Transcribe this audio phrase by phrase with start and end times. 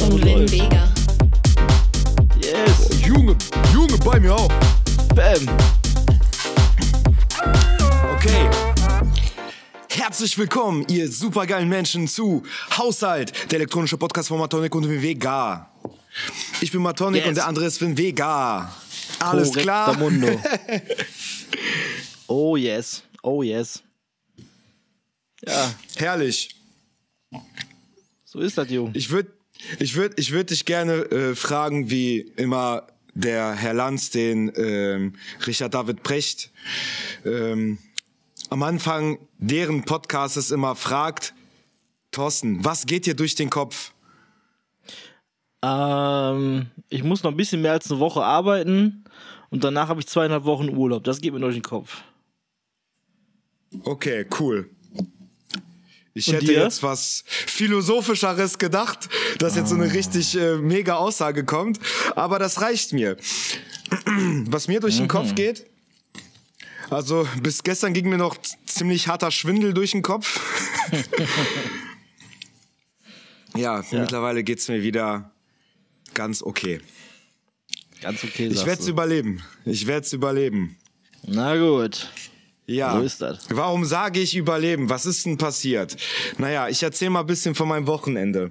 [0.00, 0.92] und Vin Vega.
[2.40, 2.88] Yes.
[3.06, 3.36] Junge,
[3.72, 4.48] Junge, bei mir auch.
[5.14, 5.48] Bam.
[8.14, 8.50] Okay.
[9.90, 12.42] Herzlich willkommen, ihr supergeilen Menschen zu
[12.76, 15.70] Haushalt, der elektronische Podcast von Matonic und Vega.
[16.60, 17.28] Ich bin Matonic Yes.
[17.28, 18.72] und der andere ist Vin Vega.
[19.18, 19.96] Alles klar?
[19.96, 20.28] Mundo.
[22.28, 23.04] Oh yes.
[23.22, 23.80] Oh yes.
[25.46, 26.56] Ja, Herrlich.
[28.24, 28.90] so ist das, Junge.
[28.94, 29.30] Ich würde
[29.78, 35.14] ich würd, ich würd dich gerne äh, fragen, wie immer der Herr Lanz den ähm,
[35.46, 36.50] Richard David Precht
[37.24, 37.78] ähm,
[38.50, 41.34] am Anfang deren Podcastes immer fragt,
[42.10, 43.92] Thorsten, was geht dir durch den Kopf?
[45.62, 49.04] Ähm, ich muss noch ein bisschen mehr als eine Woche arbeiten
[49.50, 51.04] und danach habe ich zweieinhalb Wochen Urlaub.
[51.04, 52.02] Das geht mir durch den Kopf.
[53.82, 54.70] Okay, cool.
[56.16, 56.62] Ich Und hätte dir?
[56.62, 61.78] jetzt was philosophischeres gedacht, dass jetzt so eine richtig äh, mega Aussage kommt,
[62.14, 63.18] aber das reicht mir.
[64.46, 65.66] Was mir durch den Kopf geht,
[66.90, 70.40] also bis gestern ging mir noch ziemlich harter Schwindel durch den Kopf.
[73.56, 75.30] ja, mittlerweile geht's mir wieder
[76.14, 76.80] ganz okay.
[78.00, 79.42] Ganz okay, Ich werde es überleben.
[79.64, 80.76] Ich werde es überleben.
[81.26, 82.08] Na gut.
[82.66, 82.96] Ja.
[82.96, 83.46] So ist das.
[83.50, 84.90] Warum sage ich überleben?
[84.90, 85.96] Was ist denn passiert?
[86.38, 88.50] Naja, ich erzähle mal ein bisschen von meinem Wochenende.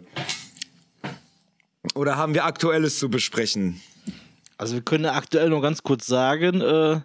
[1.93, 3.81] Oder haben wir Aktuelles zu besprechen?
[4.57, 7.01] Also wir können aktuell noch ganz kurz sagen, äh,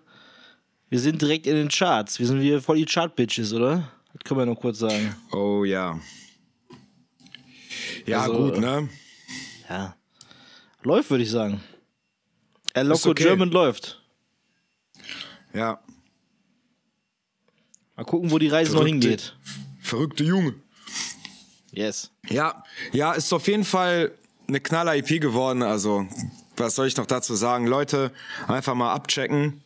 [0.88, 2.18] wir sind direkt in den Charts.
[2.18, 3.90] Wir sind hier voll die Chart-Bitches, oder?
[4.12, 5.14] Das können wir noch kurz sagen.
[5.32, 5.98] Oh ja.
[8.06, 8.88] Ja, Also, gut, ne?
[9.68, 9.96] Ja.
[10.82, 11.60] Läuft, würde ich sagen.
[12.72, 13.24] Er Loco okay.
[13.24, 14.00] German läuft.
[15.52, 15.80] Ja.
[18.00, 19.36] Mal gucken, wo die Reise noch Verrückte- hingeht.
[19.82, 20.54] Verrückte Junge.
[21.70, 22.10] Yes.
[22.30, 24.12] Ja, ja, ist auf jeden Fall
[24.48, 25.62] eine knaller EP geworden.
[25.62, 26.06] Also,
[26.56, 27.66] was soll ich noch dazu sagen?
[27.66, 28.10] Leute,
[28.48, 29.60] einfach mal abchecken.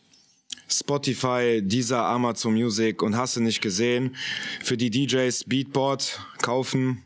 [0.67, 4.17] Spotify, dieser Amazon Music und hast du nicht gesehen.
[4.61, 7.03] Für die DJs Beatboard kaufen,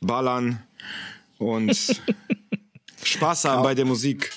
[0.00, 0.60] ballern
[1.38, 2.00] und
[3.04, 4.32] Spaß haben bei der Musik.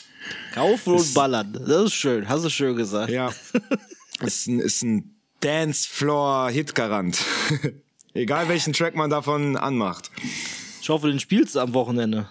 [0.53, 1.51] Kaufen und ballern.
[1.53, 2.29] Das ist schön.
[2.29, 3.09] Hast du schön gesagt.
[3.09, 3.33] Ja,
[4.21, 7.23] ist ein, ist ein Dancefloor-Hitgarant.
[8.13, 10.11] Egal welchen Track man davon anmacht.
[10.81, 12.27] Ich hoffe, den spielst du am Wochenende.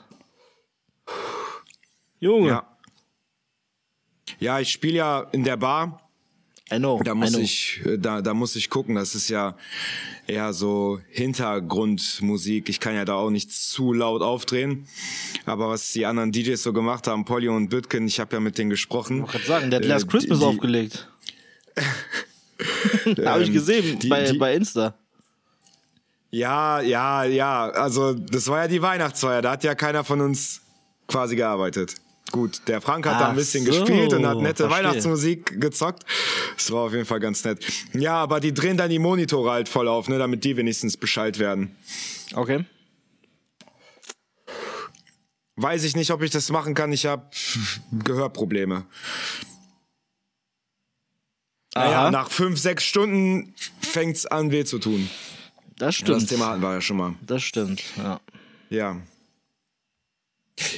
[2.21, 2.48] Junge.
[2.48, 2.66] Ja.
[4.38, 6.00] Ja, ich spiele ja in der Bar.
[6.72, 7.00] I know.
[7.03, 7.41] Da I muss know.
[7.41, 8.94] ich, äh, da, da muss ich gucken.
[8.94, 9.56] Das ist ja
[10.27, 12.69] eher so Hintergrundmusik.
[12.69, 14.87] Ich kann ja da auch nicht zu laut aufdrehen.
[15.47, 18.56] Aber was die anderen DJs so gemacht haben, Polly und Bütken, ich habe ja mit
[18.56, 19.16] denen gesprochen.
[19.16, 21.09] Ich wollte gerade sagen, der hat Äh, Last Christmas die- aufgelegt.
[23.24, 24.94] Habe ich Ähm, gesehen die- bei, die- bei Insta.
[26.32, 27.70] Ja, ja, ja.
[27.70, 29.42] Also das war ja die Weihnachtsfeier.
[29.42, 30.60] Da hat ja keiner von uns
[31.08, 31.96] quasi gearbeitet.
[32.30, 34.84] Gut, der Frank hat da Ach ein bisschen so, gespielt und hat nette verstehe.
[34.84, 36.04] Weihnachtsmusik gezockt.
[36.56, 37.64] Das war auf jeden Fall ganz nett.
[37.92, 41.41] Ja, aber die drehen dann die Monitore halt voll auf, ne, damit die wenigstens Bescheid
[41.41, 41.74] werden.
[42.34, 42.64] Okay.
[45.56, 46.92] Weiß ich nicht, ob ich das machen kann.
[46.92, 47.24] Ich habe
[47.91, 48.86] Gehörprobleme.
[51.75, 55.08] Naja, nach fünf, sechs Stunden fängt's an, weh zu tun.
[55.76, 56.28] Das Das stimmt.
[56.28, 57.14] Thema hatten wir ja schon mal.
[57.22, 58.20] Das stimmt, ja.
[58.70, 58.97] Ja.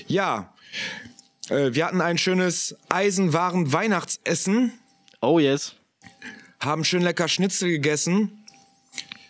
[0.06, 0.54] Ja.
[1.48, 4.72] Äh, wir hatten ein schönes Eisenwaren-Weihnachtsessen,
[5.20, 5.74] Oh yes.
[6.60, 8.44] haben schön lecker Schnitzel gegessen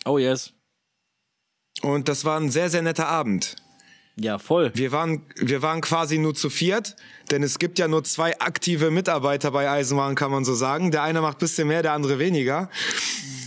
[0.05, 0.53] Oh yes.
[1.83, 3.57] und das war ein sehr, sehr netter Abend.
[4.17, 4.71] Ja, voll.
[4.75, 6.97] Wir waren, wir waren quasi nur zu viert,
[7.31, 10.91] denn es gibt ja nur zwei aktive Mitarbeiter bei Eisenwaren, kann man so sagen.
[10.91, 12.69] Der eine macht bisschen mehr, der andere weniger.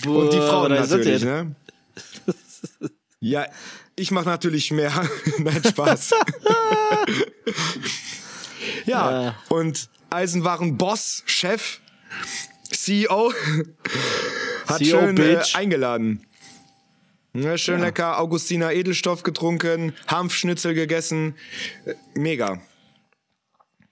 [0.08, 1.56] Und die Boah, Frauen natürlich, ne?
[3.20, 3.48] Ja,
[3.96, 4.92] ich mache natürlich mehr.
[5.40, 6.12] Nein, Spaß.
[8.86, 9.36] ja, Ja.
[9.50, 11.80] und Eisenwaren-Boss, Chef,
[12.72, 13.34] CEO
[14.68, 16.26] hat CEO, schön äh, eingeladen.
[17.36, 21.36] Ne, schön lecker Augustiner Edelstoff getrunken, Hanfschnitzel gegessen.
[21.86, 22.62] Äh, Mega.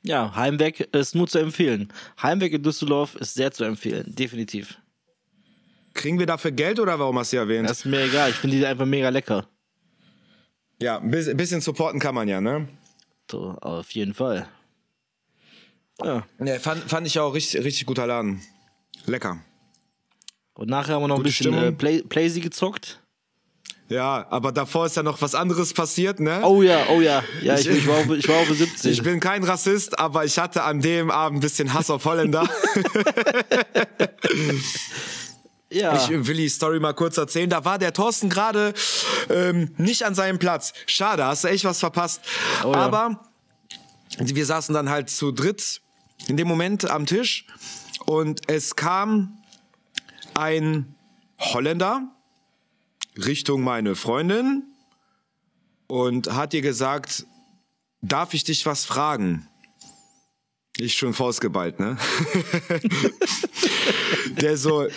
[0.01, 1.91] Ja, Heimweg ist nur zu empfehlen.
[2.21, 4.77] Heimweg in Düsseldorf ist sehr zu empfehlen, definitiv.
[5.93, 7.69] Kriegen wir dafür Geld oder warum hast du erwähnt?
[7.69, 9.47] Das ist mir egal, ich finde die einfach mega lecker.
[10.81, 12.67] ja, ein bisschen bisschen supporten kann man ja, ne?
[13.29, 14.47] So, auf jeden Fall.
[16.01, 16.25] Ja.
[16.39, 18.41] Ne, fand, fand ich auch richtig, richtig guter Laden.
[19.05, 19.39] Lecker.
[20.53, 21.63] Und nachher haben wir noch ein Gute bisschen Stimmung.
[21.63, 22.99] äh, Play Playsy gezockt.
[23.89, 26.41] Ja, aber davor ist ja noch was anderes passiert, ne?
[26.43, 27.23] Oh ja, oh ja.
[27.41, 28.91] Ja, ich, Ich- war, auf, ich war auf 70.
[28.91, 32.47] Ich bin kein Rassist, aber ich hatte an dem Abend ein bisschen Hass auf Holländer.
[35.69, 35.95] Ja.
[35.95, 37.49] Ich will die Story mal kurz erzählen.
[37.49, 38.75] Da war der Thorsten gerade
[39.29, 40.73] ähm, nicht an seinem Platz.
[40.85, 42.21] Schade, hast du echt was verpasst.
[42.63, 42.77] Oh ja.
[42.77, 43.19] Aber
[44.19, 45.81] wir saßen dann halt zu dritt
[46.27, 47.47] in dem Moment am Tisch
[48.05, 49.39] und es kam
[50.35, 50.93] ein
[51.39, 52.03] Holländer
[53.17, 54.63] Richtung meine Freundin
[55.87, 57.25] und hat ihr gesagt,
[58.01, 59.47] darf ich dich was fragen?
[60.77, 61.97] Ich schon faustgeballt, ne?
[64.41, 64.87] Der so,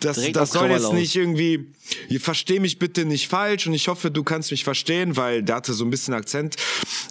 [0.00, 1.72] das, Direkt das soll jetzt nicht irgendwie,
[2.08, 5.56] ihr versteh mich bitte nicht falsch und ich hoffe, du kannst mich verstehen, weil der
[5.56, 6.56] hatte so ein bisschen Akzent.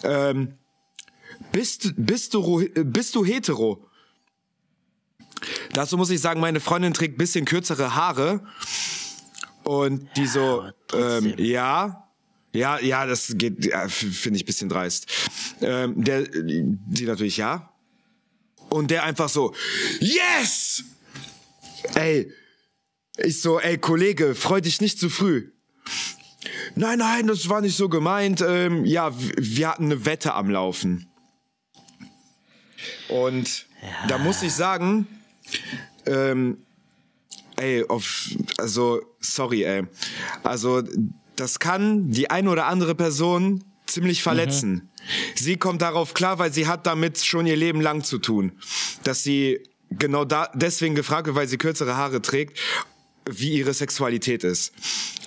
[0.04, 0.54] Ähm,
[1.52, 3.88] bist, bist, du, bist du hetero?
[5.74, 8.42] Dazu muss ich sagen, meine Freundin trägt bisschen kürzere Haare
[9.64, 10.64] und die so,
[10.94, 12.08] ähm, ja,
[12.54, 15.08] ja, ja, das geht, ja, finde ich bisschen dreist.
[15.62, 17.72] Ähm, der, die natürlich ja.
[18.70, 19.54] Und der einfach so,
[20.00, 20.84] yes!
[21.96, 22.32] Ey,
[23.18, 25.52] ich so, ey, Kollege, freu dich nicht zu früh.
[26.76, 28.42] Nein, nein, das war nicht so gemeint.
[28.42, 31.08] Ähm, ja, wir hatten eine Wette am Laufen.
[33.10, 33.68] Und
[34.08, 35.08] da muss ich sagen,
[36.06, 36.66] ähm,
[37.58, 38.30] ey, auf,
[38.62, 39.84] also, sorry, ey.
[40.44, 40.84] Also,
[41.36, 44.90] das kann die eine oder andere Person ziemlich verletzen.
[45.36, 48.54] Sie kommt darauf klar, weil sie hat damit schon ihr Leben lang zu tun.
[49.04, 49.60] Dass sie
[49.90, 52.60] genau da, deswegen gefragt wird, weil sie kürzere Haare trägt,
[53.30, 54.74] wie ihre Sexualität ist.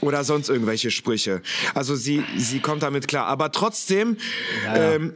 [0.00, 1.42] Oder sonst irgendwelche Sprüche.
[1.74, 3.26] Also sie, sie kommt damit klar.
[3.26, 4.16] Aber trotzdem,
[4.66, 5.14] ähm,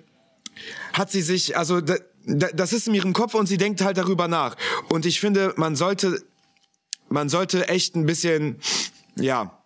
[0.92, 3.96] hat sie sich, also da, da, das ist in ihrem Kopf und sie denkt halt
[3.96, 4.56] darüber nach.
[4.88, 6.22] Und ich finde, man sollte,
[7.08, 8.60] man sollte echt ein bisschen,
[9.16, 9.58] ja,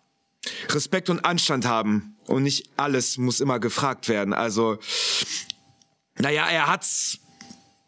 [0.69, 2.15] Respekt und Anstand haben.
[2.27, 4.33] Und nicht alles muss immer gefragt werden.
[4.33, 4.77] Also,
[6.17, 7.19] naja, er hat's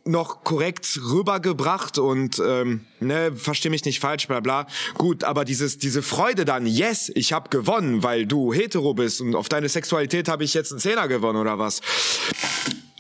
[0.08, 4.68] noch korrekt rübergebracht und ähm, ne, versteh mich nicht falsch, bla bla.
[4.96, 9.36] Gut, aber dieses diese Freude dann, yes, ich hab gewonnen, weil du hetero bist und
[9.36, 11.82] auf deine Sexualität habe ich jetzt einen Zehner gewonnen oder was.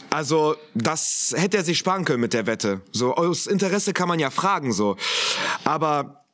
[0.09, 2.81] Also, das hätte er sich sparen können mit der Wette.
[2.91, 4.95] So, aus Interesse kann man ja fragen, so.
[5.63, 6.24] Aber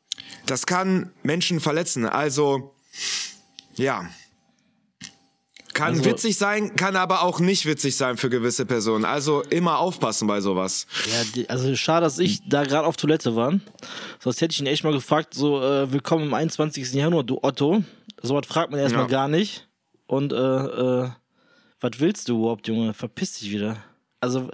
[0.45, 2.05] das kann Menschen verletzen.
[2.05, 2.73] Also,
[3.75, 4.05] ja.
[5.73, 9.05] Kann Also- witzig sein, kann aber auch nicht witzig sein für gewisse Personen.
[9.05, 10.85] Also immer aufpassen bei sowas.
[11.09, 13.53] Ja, die, also schade, dass ich da gerade auf Toilette war.
[14.19, 16.91] Sonst hätte ich ihn echt mal gefragt, so, äh, willkommen im 21.
[16.93, 17.83] Jahrhundert, du Otto.
[18.21, 19.07] So was fragt man erstmal Ja.
[19.09, 19.67] gar nicht.
[20.07, 21.09] Und, äh, äh,
[21.79, 22.93] was willst du überhaupt, Junge?
[22.93, 23.77] Verpiss dich wieder.
[24.19, 24.51] Also,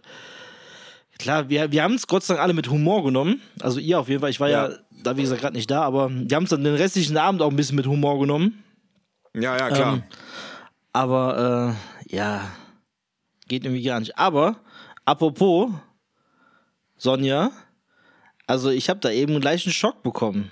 [1.18, 3.42] klar, wir, wir haben es Gott sei Dank alle mit Humor genommen.
[3.60, 4.30] Also ihr auf jeden Fall.
[4.30, 4.76] Ich war ja, Ja.
[5.04, 7.50] Da, wie gesagt, gerade nicht da, aber wir haben es dann den restlichen Abend auch
[7.50, 8.64] ein bisschen mit Humor genommen.
[9.34, 9.94] Ja, ja, klar.
[9.96, 10.04] Ähm,
[10.94, 11.76] Aber
[12.08, 12.50] äh, ja,
[13.48, 14.18] geht irgendwie gar nicht.
[14.18, 14.58] Aber
[15.06, 15.72] apropos
[16.98, 17.52] Sonja,
[18.48, 20.50] also ich habe da eben gleich einen Schock bekommen.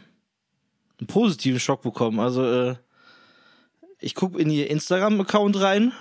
[1.00, 2.20] Einen positiven Schock bekommen.
[2.20, 2.76] Also äh,
[4.00, 5.92] ich gucke in ihr Instagram-Account rein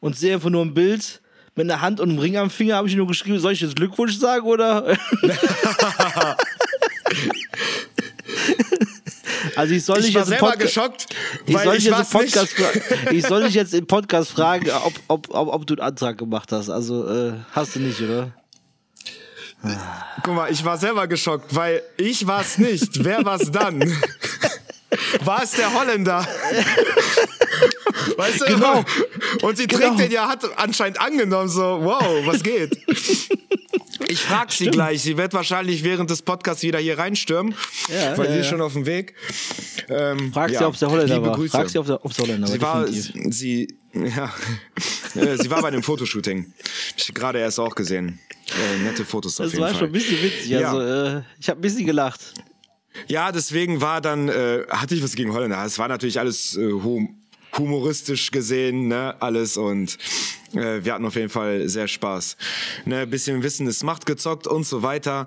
[0.00, 1.22] und sehe einfach nur ein Bild
[1.54, 2.76] mit einer Hand und einem Ring am Finger.
[2.76, 4.84] Habe ich nur geschrieben, soll ich jetzt Glückwunsch sagen oder?
[9.56, 11.06] also ich soll ich war jetzt selber Podca- geschockt,
[11.46, 12.54] ich soll, ich dich jetzt Podcast
[13.10, 16.52] ich soll dich jetzt im Podcast fragen, ob, ob, ob, ob du einen Antrag gemacht
[16.52, 16.70] hast.
[16.70, 18.32] Also äh, hast du nicht, oder?
[20.22, 23.02] Guck mal, ich war selber geschockt, weil ich war's nicht.
[23.04, 23.80] Wer war's dann?
[25.24, 26.26] War es der Holländer?
[28.16, 28.44] Weißt du?
[28.46, 28.84] Genau.
[29.42, 29.88] Und sie Genau.
[29.88, 32.78] trägt den ja, hat anscheinend angenommen, so, wow, was geht?
[34.10, 35.02] Ich frag sie gleich.
[35.02, 37.54] Sie wird wahrscheinlich während des Podcasts wieder hier reinstürmen,
[37.88, 38.50] Ja, weil ja, sie ist ja.
[38.52, 39.14] schon auf dem Weg.
[39.88, 41.34] Ähm, Frag ja, sie, ob der Holländer liebe war.
[41.36, 41.50] Grüße.
[41.50, 42.80] Frag sie, ob der- ob der Holländer Sie war.
[42.82, 43.34] war, definitiv.
[43.34, 44.32] sie, ja,
[45.14, 46.46] Äh, sie war bei einem Fotoshooting.
[46.46, 48.18] Hab Ich gerade erst auch gesehen.
[48.46, 49.78] Äh, nette Fotos auf Das jeden war Fall.
[49.78, 50.48] schon ein bisschen witzig.
[50.50, 50.70] Ja.
[50.72, 50.80] Also
[51.18, 52.32] äh, ich habe ein bisschen gelacht.
[53.08, 55.62] Ja, deswegen war dann, äh, hatte ich was gegen Holländer.
[55.64, 57.14] Es war natürlich alles äh, hum
[57.56, 59.96] humoristisch gesehen, ne, alles und
[60.54, 62.36] äh, wir hatten auf jeden Fall sehr Spaß.
[62.84, 65.26] Ne, bisschen Wissen ist Macht gezockt und so weiter.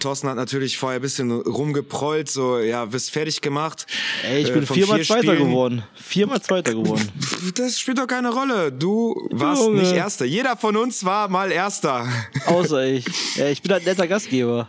[0.00, 3.86] Thorsten hat natürlich vorher ein bisschen rumgeprollt, so, ja, bist fertig gemacht.
[4.22, 5.82] Ey, ich Äh, bin viermal vier Zweiter Spielen- geworden.
[5.94, 7.08] Viermal Zweiter geworden.
[7.54, 8.70] Das spielt doch keine Rolle.
[8.70, 9.80] Du warst Junge.
[9.80, 10.24] nicht Erster.
[10.26, 12.06] Jeder von uns war mal Erster.
[12.46, 13.06] Außer ich.
[13.36, 14.68] Ja, ich bin halt ein netter Gastgeber.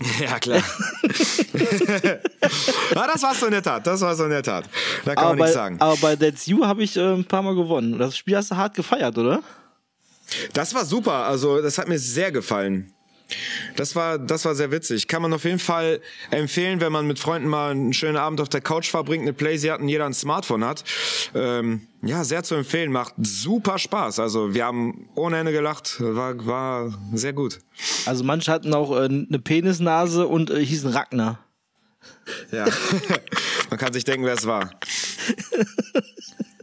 [0.20, 0.62] Ja, klar.
[2.94, 3.86] ja, das war so in der Tat.
[3.86, 4.64] Das war so in der Tat.
[5.04, 5.76] Da kann Aber man nichts sagen.
[5.80, 7.98] aber bei That's You habe ich äh, ein paar Mal gewonnen.
[7.98, 9.42] Das Spiel hast du hart gefeiert, oder?
[10.52, 11.24] Das war super.
[11.26, 12.92] Also, das hat mir sehr gefallen.
[13.76, 15.06] Das war, das war sehr witzig.
[15.06, 18.48] Kann man auf jeden Fall empfehlen, wenn man mit Freunden mal einen schönen Abend auf
[18.48, 20.84] der Couch verbringt, eine Playsee und jeder ein Smartphone hat.
[21.34, 22.90] Ähm, ja, sehr zu empfehlen.
[22.90, 24.18] Macht super Spaß.
[24.18, 25.96] Also, wir haben ohne Ende gelacht.
[26.00, 27.60] War, war sehr gut.
[28.06, 31.44] Also manche hatten auch äh, eine Penisnase und äh, hießen Ragnar.
[32.50, 32.66] Ja.
[33.70, 34.70] Man kann sich denken, wer es war.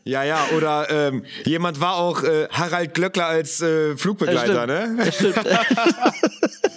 [0.07, 4.95] Ja, ja, oder ähm, jemand war auch äh, Harald Glöckler als äh, Flugbegleiter, ne?
[4.97, 5.35] Das stimmt.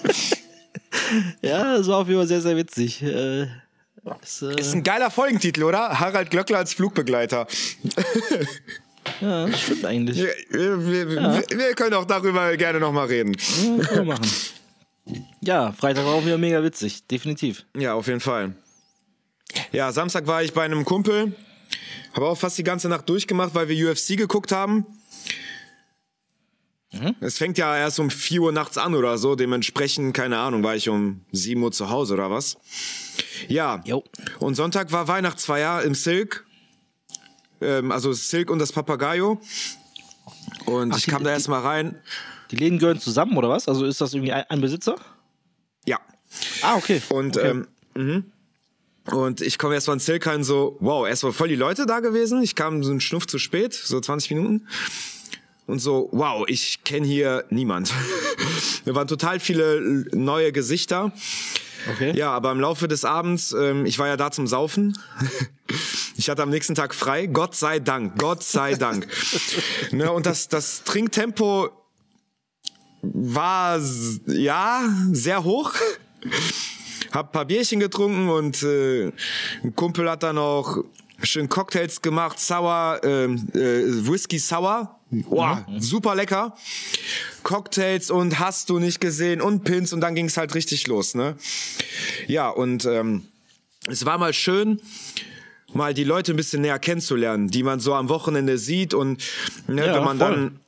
[1.43, 3.03] ja, das war auf jeden Fall sehr, sehr witzig.
[3.03, 3.47] Äh,
[4.21, 6.01] das, äh, Ist ein geiler Folgentitel, oder?
[6.01, 7.47] Harald Glöckler als Flugbegleiter.
[9.21, 10.19] ja, das stimmt eigentlich.
[10.19, 13.35] Wir, wir, wir, wir können auch darüber gerne nochmal reden.
[13.35, 14.31] Ja, können wir machen.
[15.41, 17.65] Ja, Freitag war auch wieder mega witzig, definitiv.
[17.77, 18.55] Ja, auf jeden Fall.
[19.73, 21.35] Ja, Samstag war ich bei einem Kumpel.
[22.15, 24.87] Habe auch fast die ganze Nacht durchgemacht, weil wir UFC geguckt haben.
[27.21, 29.35] Es fängt ja erst um 4 Uhr nachts an oder so.
[29.35, 32.57] Dementsprechend, keine Ahnung, war ich um 7 Uhr zu Hause oder was.
[33.49, 33.83] Ja.
[33.85, 34.05] Jo.
[34.39, 36.47] Und Sonntag war Weihnachtsfeier im Silk.
[37.61, 39.41] Ähm, also Silk und das Papagayo.
[40.65, 42.01] Und ich die- kam da die- erstmal rein.
[42.51, 43.69] Die Läden gehören zusammen, oder was?
[43.69, 44.97] Also ist das irgendwie ein, ein Besitzer?
[45.85, 46.01] Ja.
[46.63, 47.03] Ah, okay.
[47.11, 47.49] Und, okay.
[47.51, 48.33] ähm, mhm.
[49.15, 51.85] und ich komme erst mal ins Silk rein, so, wow, erst mal voll die Leute
[51.85, 52.43] da gewesen.
[52.43, 54.67] Ich kam so einen Schnuff zu spät, so 20 Minuten.
[55.69, 57.93] Und so, wow, ich kenne hier niemand.
[58.87, 61.13] da waren total viele neue Gesichter.
[61.93, 62.17] okay.
[62.17, 64.99] Ja, aber im Laufe des Abends, ähm, ich war ja da zum Saufen.
[66.17, 67.27] Ich hatte am nächsten Tag frei.
[67.27, 69.07] Gott sei Dank, Gott sei Dank.
[69.93, 71.69] ne, und das, das Trinktempo
[73.03, 73.79] war,
[74.27, 74.83] ja,
[75.13, 75.75] sehr hoch.
[77.13, 79.13] Hab ein paar Bierchen getrunken und äh,
[79.63, 80.79] ein Kumpel hat dann auch
[81.23, 84.98] schön Cocktails gemacht, Sour, ähm, äh, Whisky Sour.
[85.11, 86.55] Wow, super lecker.
[87.43, 91.15] Cocktails und hast du nicht gesehen und Pins und dann ging es halt richtig los,
[91.15, 91.37] ne?
[92.27, 93.27] Ja, und ähm,
[93.87, 94.81] es war mal schön,
[95.73, 99.23] mal die Leute ein bisschen näher kennenzulernen, die man so am Wochenende sieht und
[99.67, 100.29] ne, Ja, wenn man voll.
[100.31, 100.61] dann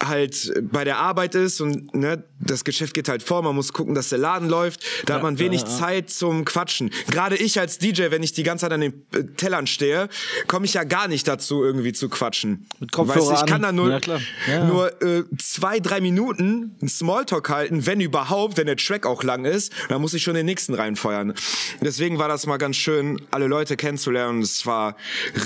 [0.00, 3.94] halt bei der Arbeit ist und ne, das Geschäft geht halt vor, man muss gucken,
[3.94, 5.78] dass der Laden läuft, da hat man wenig ja, ja.
[5.78, 6.90] Zeit zum Quatschen.
[7.10, 10.08] Gerade ich als DJ, wenn ich die ganze Zeit an den äh, Tellern stehe,
[10.46, 12.66] komme ich ja gar nicht dazu, irgendwie zu quatschen.
[12.80, 14.00] Mit Kopfhörer weißt ich kann da nur, Ja.
[14.48, 14.64] Ja.
[14.64, 19.44] nur äh, zwei, drei Minuten einen Smalltalk halten, wenn überhaupt, wenn der Track auch lang
[19.44, 21.34] ist, dann muss ich schon den nächsten reinfeuern.
[21.80, 24.42] Deswegen war das mal ganz schön, alle Leute kennenzulernen.
[24.42, 24.96] Es war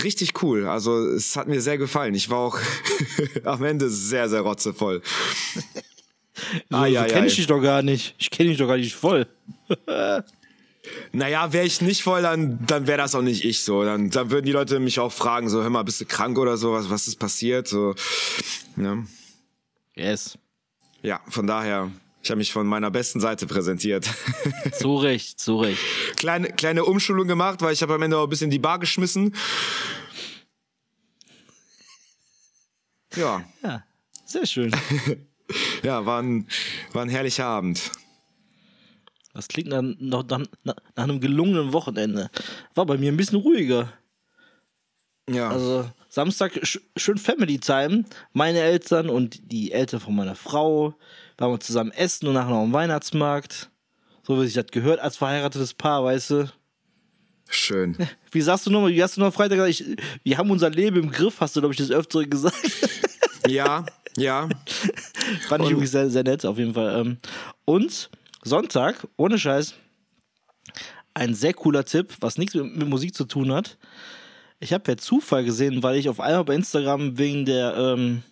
[0.04, 0.66] richtig cool.
[0.66, 2.14] Also es hat mir sehr gefallen.
[2.14, 2.58] Ich war auch
[3.44, 5.02] am Ende sehr, sehr rotzevoll.
[6.70, 7.26] So, Ai, so ai, kenne ai.
[7.26, 8.14] ich dich doch gar nicht.
[8.18, 9.26] Ich kenne dich doch gar nicht voll.
[11.12, 13.82] Naja, wäre ich nicht voll, dann, dann wäre das auch nicht ich so.
[13.84, 16.56] Dann, dann würden die Leute mich auch fragen, so, hör mal, bist du krank oder
[16.56, 17.66] so, was, was ist passiert?
[17.68, 17.94] So,
[18.76, 19.06] ne?
[19.96, 20.38] Yes.
[21.02, 21.90] Ja, von daher,
[22.22, 24.08] ich habe mich von meiner besten Seite präsentiert.
[24.72, 25.80] Zu Recht, zu Recht.
[26.16, 29.34] kleine, kleine Umschulung gemacht, weil ich habe am Ende auch ein bisschen die Bar geschmissen.
[33.16, 33.82] Ja, Ja,
[34.28, 34.70] sehr schön.
[35.82, 36.46] ja, war ein,
[36.92, 37.90] war ein herrlicher Abend.
[39.34, 42.30] Das klingt dann nach, nach, nach einem gelungenen Wochenende.
[42.74, 43.92] War bei mir ein bisschen ruhiger.
[45.30, 48.04] Ja, Also Samstag sch schön Family Time.
[48.32, 50.94] Meine Eltern und die Eltern von meiner Frau
[51.36, 53.70] waren wir zusammen essen und nachher noch am Weihnachtsmarkt.
[54.26, 56.52] So wie sich das gehört als verheiratetes Paar, weißt du.
[57.48, 57.96] schön.
[58.32, 60.98] Wie sagst du nochmal, wie hast du noch Freitag gesagt, ich, wir haben unser Leben
[60.98, 62.54] im Griff, hast du, glaube ich, das Öfteren gesagt.
[63.46, 63.86] Ja,
[64.16, 64.48] ja.
[65.48, 67.00] Fand ich übrigens sehr, sehr nett, auf jeden Fall.
[67.00, 67.18] Ähm,
[67.64, 68.10] Und
[68.42, 69.74] Sonntag, ohne Scheiß,
[71.14, 73.76] ein sehr cooler Tipp, was nichts mit, mit Musik zu tun hat.
[74.60, 78.22] Ich habe per Zufall gesehen, weil ich auf einmal bei Instagram wegen der ähm,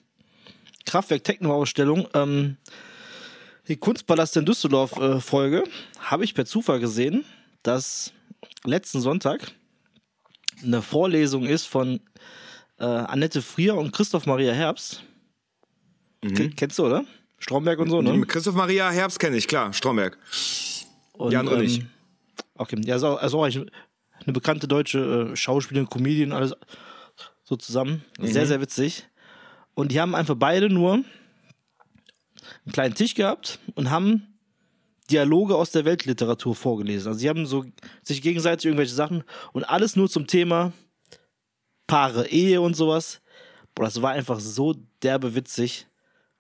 [0.85, 2.57] Kraftwerk Techno-Ausstellung ähm,
[3.69, 5.65] die Kunstpalast in Düsseldorf äh, Folge,
[5.99, 7.25] habe ich per Zufall gesehen,
[7.63, 8.13] dass
[8.65, 9.53] letzten Sonntag
[10.63, 12.01] eine Vorlesung ist von
[12.79, 15.03] äh, Annette Frier und Christoph Maria Herbst.
[16.23, 17.05] Ken- Kennst du, oder?
[17.39, 18.27] Stromberg und so, ne?
[18.27, 20.19] Christoph Maria Herbst kenne ich, klar, Stromberg.
[21.13, 21.83] Und, Die andere nicht.
[22.55, 26.55] Okay, ja, also auch eine bekannte deutsche äh, Schauspielerin, Comedian, alles
[27.45, 28.03] so zusammen.
[28.19, 28.27] Mhm.
[28.29, 29.07] Sehr, sehr witzig.
[29.75, 34.39] Und die haben einfach beide nur einen kleinen Tisch gehabt und haben
[35.11, 37.09] Dialoge aus der Weltliteratur vorgelesen.
[37.09, 37.65] Also sie haben so
[38.03, 40.73] sich gegenseitig irgendwelche Sachen und alles nur zum Thema
[41.87, 43.21] Paare, Ehe und sowas.
[43.75, 45.87] Boah, das war einfach so derbe witzig.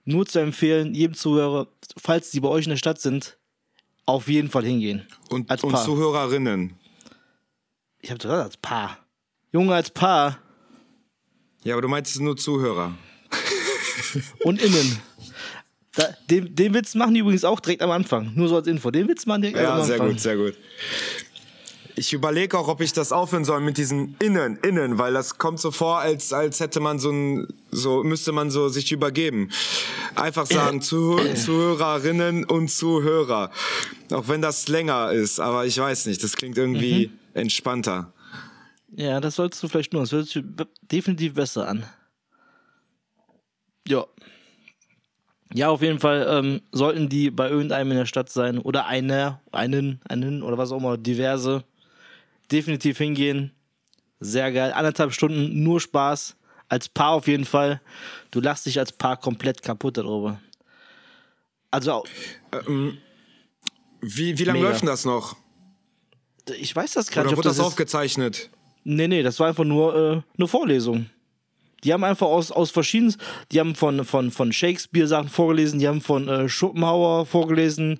[0.08, 1.66] Nur zu empfehlen, jedem Zuhörer,
[1.98, 3.36] falls die bei euch in der Stadt sind,
[4.06, 5.04] auf jeden Fall hingehen.
[5.30, 5.84] Und, Als und Paar.
[5.84, 6.74] Zuhörerinnen.
[8.00, 8.98] Ich habe gesagt, als Paar.
[9.52, 10.38] Junge als Paar
[11.64, 12.94] Ja, aber du meinst nur Zuhörer.
[14.44, 15.00] und innen.
[15.96, 18.32] Da, den, den Witz machen die übrigens auch direkt am Anfang.
[18.36, 18.90] Nur so als Info.
[18.92, 19.88] Den Witz machen die direkt am Ja, Anfang.
[19.88, 20.54] sehr gut, sehr gut.
[21.98, 25.58] Ich überlege auch, ob ich das aufhören soll mit diesen Innen, Innen, weil das kommt
[25.58, 29.50] so vor, als, als hätte man so ein, so müsste man so sich übergeben.
[30.14, 33.50] Einfach sagen, Zuh Zuhörerinnen und Zuhörer.
[34.12, 37.40] Auch wenn das länger ist, aber ich weiß nicht, das klingt irgendwie mhm.
[37.40, 38.12] entspannter.
[38.94, 40.02] Ja, das solltest du vielleicht nur.
[40.02, 40.44] Das hört sich
[40.82, 41.86] definitiv besser an.
[43.88, 44.04] Ja.
[45.54, 49.40] Ja, auf jeden Fall ähm, sollten die bei irgendeinem in der Stadt sein oder einer,
[49.50, 51.64] einen, einen oder was auch immer, diverse.
[52.50, 53.52] Definitiv hingehen.
[54.20, 54.72] Sehr geil.
[54.72, 56.36] Anderthalb Stunden nur Spaß.
[56.68, 57.80] Als Paar auf jeden Fall.
[58.30, 60.40] Du lachst dich als Paar komplett kaputt darüber.
[61.70, 62.04] Also.
[62.52, 62.98] Ähm,
[64.00, 65.36] wie wie lange läuft denn das noch?
[66.58, 67.32] Ich weiß das gerade nicht.
[67.32, 68.50] Oder wurde das, das aufgezeichnet?
[68.84, 71.10] Nee, nee, das war einfach nur äh, eine Vorlesung.
[71.84, 73.16] Die haben einfach aus, aus verschiedenen,
[73.52, 77.98] die haben von, von, von Shakespeare Sachen vorgelesen, die haben von äh, Schopenhauer vorgelesen,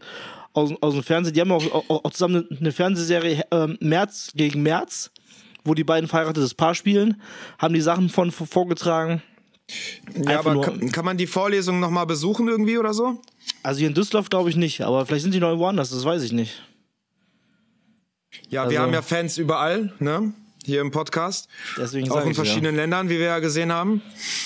[0.56, 1.34] aus, aus dem Fernsehen.
[1.34, 5.10] Die haben auch, auch, auch zusammen eine Fernsehserie äh, März gegen März,
[5.64, 7.20] wo die beiden verheiratetes Paar spielen,
[7.58, 9.22] haben die Sachen von vorgetragen.
[10.14, 13.20] Ja, aber kann, kann, man die Vorlesung nochmal besuchen irgendwie oder so?
[13.64, 16.22] Also hier in Düsseldorf glaube ich nicht, aber vielleicht sind die noch woanders, das weiß
[16.22, 16.62] ich nicht.
[18.48, 20.32] Ja, also, wir haben ja Fans überall, ne?
[20.66, 21.48] hier im Podcast.
[21.78, 22.82] Deswegen Auch in verschiedenen ja.
[22.82, 24.02] Ländern, wie wir ja gesehen haben.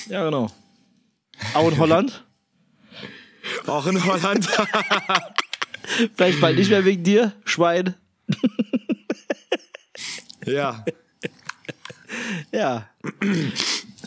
[0.07, 0.51] Ja, genau.
[1.55, 2.25] Auch in Holland?
[3.67, 4.47] Auch in Holland.
[6.15, 7.95] Vielleicht bald nicht mehr wegen dir, Schwein.
[10.47, 10.85] ja.
[12.53, 12.89] Ja.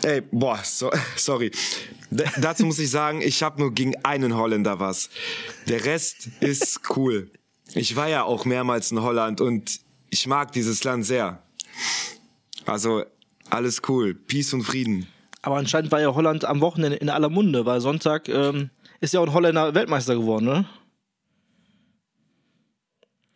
[0.03, 1.51] Ey, boah, so, sorry.
[2.11, 5.09] D dazu muss ich sagen, ich habe nur gegen einen Holländer was.
[5.67, 7.31] Der Rest ist cool.
[7.73, 11.41] Ich war ja auch mehrmals in Holland und ich mag dieses Land sehr.
[12.65, 13.03] Also
[13.49, 15.07] alles cool, Peace und Frieden.
[15.41, 18.69] Aber anscheinend war ja Holland am Wochenende in aller Munde, weil Sonntag ähm,
[19.01, 20.65] ist ja auch ein Holländer Weltmeister geworden, ne?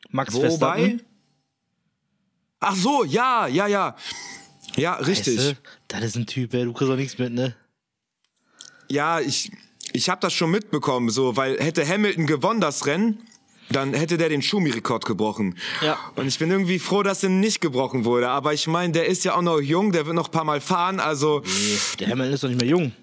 [0.09, 0.47] Max Wobei?
[0.49, 1.01] Verstappen.
[2.59, 3.95] Ach so, ja, ja, ja.
[4.75, 5.37] Ja, richtig.
[5.37, 5.55] Weißt du,
[5.87, 7.55] das ist ein Typ, ey, du kriegst auch nichts mit, ne?
[8.89, 9.51] Ja, ich,
[9.93, 13.19] ich habe das schon mitbekommen, so, weil hätte Hamilton gewonnen das Rennen,
[13.69, 15.57] dann hätte der den Schumi-Rekord gebrochen.
[15.81, 15.97] Ja.
[16.15, 18.29] Und ich bin irgendwie froh, dass er nicht gebrochen wurde.
[18.29, 20.61] Aber ich meine, der ist ja auch noch jung, der wird noch ein paar Mal
[20.61, 21.41] fahren, also.
[21.43, 22.93] Nee, der Hamilton ist doch nicht mehr jung.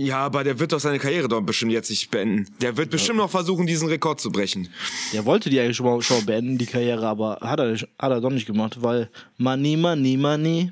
[0.00, 2.46] Ja, aber der wird doch seine Karriere doch bestimmt jetzt nicht beenden.
[2.60, 4.68] Der wird bestimmt noch versuchen, diesen Rekord zu brechen.
[5.12, 8.20] Der wollte die eigentlich schon mal, schon beenden, die Karriere, aber hat er, hat er
[8.20, 10.70] doch nicht gemacht, weil Money, Money, Money.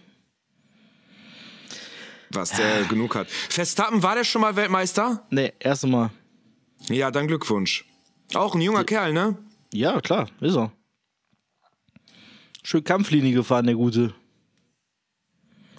[2.30, 3.28] Was der genug hat.
[3.28, 5.26] Verstappen, war der schon mal Weltmeister?
[5.30, 6.10] Nee, erste Mal.
[6.88, 7.84] Ja, dann Glückwunsch.
[8.34, 9.36] Auch ein junger Kerl, ne?
[9.72, 10.70] Ja, klar, ist er.
[12.62, 14.14] Schön Kampflinie gefahren, der Gute.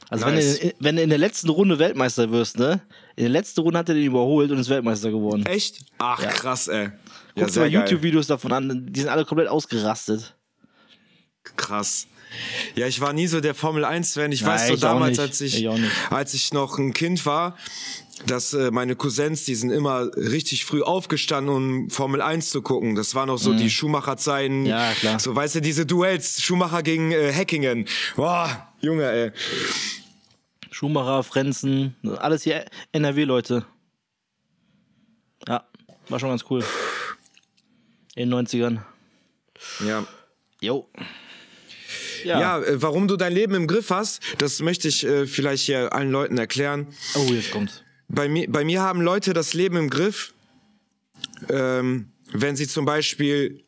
[0.09, 0.61] Also nice.
[0.61, 2.81] wenn, du, wenn du in der letzten Runde Weltmeister wirst, ne?
[3.15, 5.45] In der letzten Runde hat er den überholt und ist Weltmeister geworden.
[5.45, 5.81] Echt?
[5.97, 6.29] Ach, ja.
[6.29, 6.85] krass, ey.
[7.35, 10.35] Ja, Guck dir mal YouTube-Videos davon an, die sind alle komplett ausgerastet.
[11.55, 12.07] Krass.
[12.75, 14.31] Ja, ich war nie so der Formel 1-Fan.
[14.31, 15.69] Ich Nein, weiß so ich damals, als ich, ich
[16.09, 17.57] als ich noch ein Kind war,
[18.25, 22.95] dass äh, meine Cousins, die sind immer richtig früh aufgestanden, um Formel 1 zu gucken.
[22.95, 23.57] Das war noch so mhm.
[23.57, 24.65] die Schumacher-Zeiten.
[24.65, 25.19] Ja, klar.
[25.19, 27.85] So, weißt du, diese Duells, Schumacher gegen äh, Hackingen.
[28.15, 29.31] Boah, Junge, ey.
[30.71, 33.65] Schumacher, Frenzen, alles hier NRW-Leute.
[35.47, 35.65] Ja,
[36.09, 36.63] war schon ganz cool.
[38.15, 38.81] In den 90ern.
[39.85, 40.05] Ja.
[40.61, 40.87] Jo.
[42.23, 42.39] Ja.
[42.39, 45.93] ja, äh, warum du dein Leben im Griff hast, das möchte ich äh, vielleicht hier
[45.93, 46.87] allen Leuten erklären.
[47.15, 50.33] Oh, jetzt kommt's bei mir, bei mir haben Leute das Leben im Griff,
[51.49, 53.63] ähm, wenn sie zum Beispiel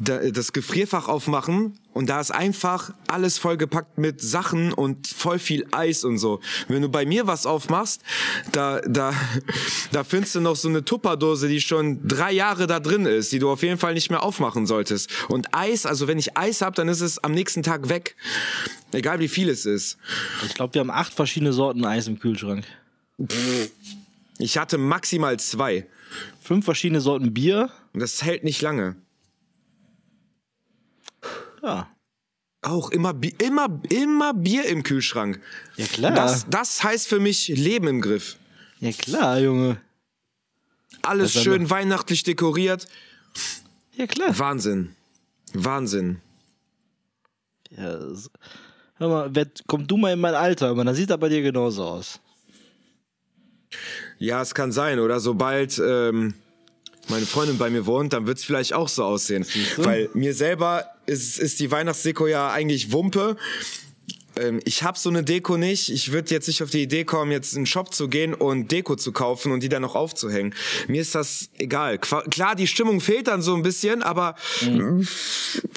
[0.00, 6.04] das Gefrierfach aufmachen und da ist einfach alles vollgepackt mit Sachen und voll viel Eis
[6.04, 6.38] und so.
[6.68, 8.02] Wenn du bei mir was aufmachst,
[8.52, 9.12] da, da,
[9.90, 13.40] da findest du noch so eine Tupperdose, die schon drei Jahre da drin ist, die
[13.40, 15.10] du auf jeden Fall nicht mehr aufmachen solltest.
[15.28, 18.14] Und Eis, also wenn ich Eis hab, dann ist es am nächsten Tag weg.
[18.92, 19.98] Egal wie viel es ist.
[20.46, 22.64] Ich glaube, wir haben acht verschiedene Sorten Eis im Kühlschrank.
[24.38, 25.88] Ich hatte maximal zwei.
[26.40, 27.70] Fünf verschiedene Sorten Bier.
[27.92, 28.94] Und das hält nicht lange.
[31.68, 31.88] Ja.
[32.62, 35.40] Auch immer, immer, immer Bier im Kühlschrank.
[35.76, 36.12] Ja, klar.
[36.12, 38.36] Das, das heißt für mich Leben im Griff.
[38.80, 39.80] Ja, klar, Junge.
[41.02, 41.70] Alles schön noch...
[41.70, 42.88] weihnachtlich dekoriert.
[43.92, 44.36] Ja, klar.
[44.38, 44.96] Wahnsinn.
[45.52, 46.20] Wahnsinn.
[47.70, 47.98] Ja,
[48.96, 51.84] hör mal, komm du mal in mein Alter, man, dann sieht er bei dir genauso
[51.84, 52.20] aus.
[54.18, 54.98] Ja, es kann sein.
[54.98, 56.34] Oder sobald ähm,
[57.08, 59.44] meine Freundin bei mir wohnt, dann wird es vielleicht auch so aussehen.
[59.76, 63.36] Weil mir selber ist, ist die Weihnachtsdeko ja eigentlich Wumpe.
[64.36, 65.88] ähm, ich habe so eine Deko nicht.
[65.90, 68.70] Ich würde jetzt nicht auf die Idee kommen, jetzt in den Shop zu gehen und
[68.70, 70.54] Deko zu kaufen und die dann noch aufzuhängen.
[70.86, 71.98] Mir ist das egal.
[71.98, 75.06] Klar, die Stimmung fehlt dann so ein bisschen, aber Mhm.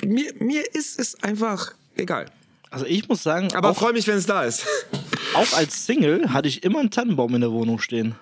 [0.05, 2.25] mir, mir ist es einfach egal.
[2.69, 4.65] Also ich muss sagen, Aber freue mich, wenn es da ist.
[5.33, 8.15] auch als Single hatte ich immer einen Tannenbaum in der Wohnung stehen.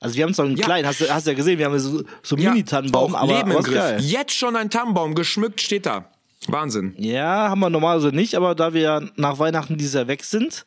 [0.00, 0.64] Also wir haben zwar einen Ja.
[0.64, 3.50] kleinen, hast du hast du ja gesehen, wir haben so, so Mini-Tannenbaum, auch aber, Leben
[3.50, 3.74] im Griff.
[3.74, 4.00] geil.
[4.00, 6.10] Jetzt schon ein Tannenbaum, geschmückt steht da.
[6.48, 6.94] Wahnsinn.
[6.96, 10.64] Ja, haben wir normalerweise nicht, aber da wir ja nach Weihnachten dieses Jahr weg sind,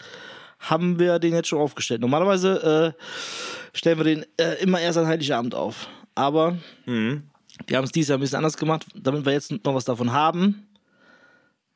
[0.59, 1.99] haben wir den jetzt schon aufgestellt.
[2.01, 5.87] Normalerweise äh, stellen wir den äh, immer erst an Heiligabend auf.
[6.15, 7.23] Aber Mhm.
[7.65, 10.13] wir haben es dieses Jahr ein bisschen anders gemacht, damit wir jetzt noch was davon
[10.13, 10.67] haben.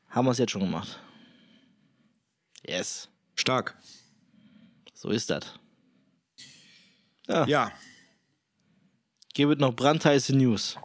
[0.09, 0.99] Haben wir es jetzt schon gemacht.
[2.65, 3.75] Yes, Stark.
[4.93, 5.53] so ist das.
[7.27, 7.71] Ja.
[9.33, 10.77] Gibt noch brandheiße News.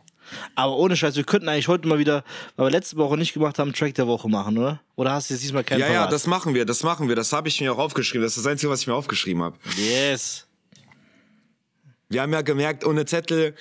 [0.55, 2.25] Aber ohne Scheiß, wir könnten eigentlich heute mal wieder,
[2.57, 4.81] weil wir letzte Woche nicht gemacht haben, Track der Woche machen, oder?
[4.95, 6.13] Oder hast du jetzt diesmal keinen Ja, ja, parat?
[6.13, 7.17] das machen wir, das machen wir.
[7.17, 8.23] Das habe ich mir auch aufgeschrieben.
[8.25, 9.59] Das ist das Einzige, was ich mir aufgeschrieben habe.
[9.77, 10.47] Yes.
[12.09, 13.55] Wir haben ja gemerkt, ohne Zettel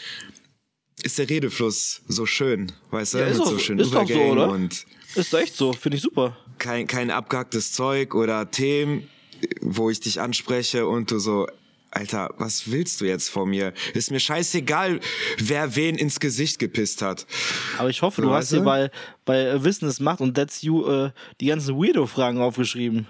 [1.03, 4.07] ist der Redefluss so schön, weißt du, Ja, ist mit doch- so schönen ist doch
[4.07, 4.49] so, oder?
[4.49, 6.37] und Ist echt so, finde ich super.
[6.57, 9.09] kein, kein abgehacktes Zeug oder Themen,
[9.61, 11.47] wo ich dich anspreche und du so,
[11.91, 13.73] Alter, was willst du jetzt von mir?
[13.93, 15.01] Ist mir scheißegal,
[15.37, 17.25] wer wen ins Gesicht gepisst hat.
[17.77, 18.63] Aber ich hoffe, So, du hast dir du?
[18.63, 18.91] bei,
[19.25, 23.07] bei äh, Wissen es macht und That's You äh, die ganzen Weirdo-Fragen aufgeschrieben.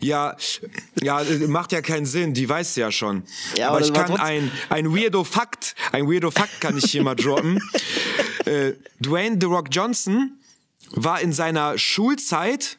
[0.00, 0.36] Ja,
[1.02, 3.24] ja, äh, macht ja keinen Sinn, die weißt du ja schon.
[3.56, 7.02] Ja, aber aber ich kann ein, ein weirdo Fakt, ein weirdo Fakt kann ich hier
[7.02, 7.60] mal droppen.
[8.46, 10.38] äh, Dwayne The Rock Johnson
[10.92, 12.78] war in seiner Schulzeit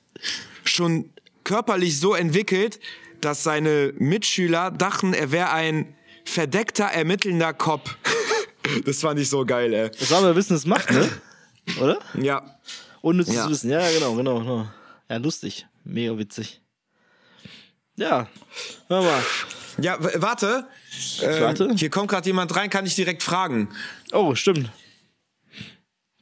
[0.64, 1.12] schon
[1.44, 2.80] körperlich so entwickelt,
[3.22, 7.96] dass seine Mitschüler dachten, er wäre ein verdeckter, ermittelnder Cop.
[8.86, 9.90] das fand ich so geil, ey.
[10.00, 11.10] Das war bei Wissen es macht, ne?
[11.80, 12.00] Oder?
[12.20, 12.58] Ja.
[13.02, 13.50] Unnützes Ja.
[13.50, 13.70] Wissen.
[13.70, 14.68] Ja, genau, genau, genau.
[15.10, 15.66] Ja, lustig.
[15.84, 16.62] Mega witzig.
[17.98, 18.28] Ja,
[18.88, 19.22] hör mal.
[19.80, 20.66] Ja, warte.
[21.22, 21.70] Ähm, warte.
[21.76, 23.70] Hier kommt gerade jemand rein, kann ich direkt fragen.
[24.12, 24.70] Oh, stimmt.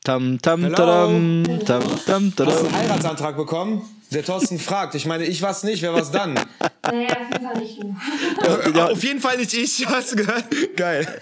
[0.04, 0.76] Tam, tam, Hello?
[0.76, 2.66] tadam, tam, tam, Hast du tadam.
[2.66, 3.82] einen Heiratsantrag bekommen?
[4.12, 4.95] Der Thorsten fragt.
[4.95, 6.34] Ich meine, ich war's nicht, wer war's dann?
[6.84, 8.72] Naja, auf jeden Fall nicht du.
[8.78, 8.88] Ja.
[8.88, 10.45] Auf jeden Fall nicht ich, hast du gehört?
[10.76, 11.22] Geil.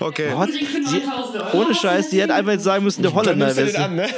[0.00, 0.32] Okay.
[0.34, 0.48] What?
[0.48, 1.58] Ring für Die, 9000 Euro.
[1.62, 3.94] ohne Scheiß, die hätte einfach jetzt sagen müssen, der Holländer nimmst du den wäre an,
[3.96, 4.08] ne?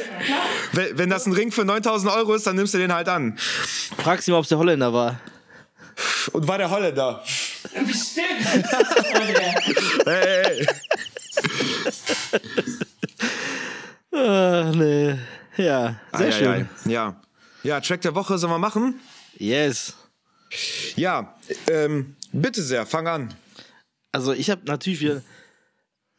[0.72, 3.36] Wenn, wenn das ein Ring für 9000 Euro ist, dann nimmst du den halt an.
[3.98, 5.18] Frag sie mal, ob es der Holländer war.
[6.32, 7.22] Und war der Holländer.
[7.86, 8.26] Bestimmt.
[10.06, 10.66] Hey, hey.
[14.12, 15.14] Ah, nee.
[15.56, 16.48] Ja, sehr Ei, schön.
[16.48, 16.90] ei, ei.
[16.90, 17.16] Ja.
[17.66, 19.00] Ja, Track der Woche sollen wir machen?
[19.38, 19.94] Yes.
[20.94, 21.34] Ja,
[21.68, 23.34] ähm, bitte sehr, fang an.
[24.12, 25.22] Also ich habe natürlich wieder